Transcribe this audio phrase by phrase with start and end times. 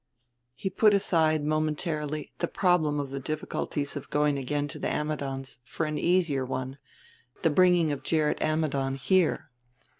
[0.55, 5.59] He put aside, momentarily, the problem of the difficulties of going again to the Ammidons'
[5.63, 6.79] for an easier one
[7.43, 9.51] the bringing of Gerrit Ammidon here.